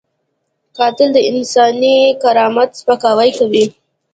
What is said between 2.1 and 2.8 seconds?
کرامت